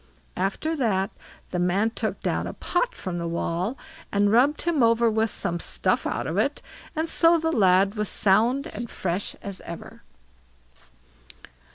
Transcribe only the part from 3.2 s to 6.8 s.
wall, and rubbed him over with some stuff out of it,